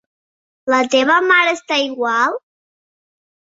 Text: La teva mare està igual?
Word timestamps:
La 0.73 0.79
teva 0.95 1.17
mare 1.25 1.51
està 1.59 1.79
igual? 1.89 2.41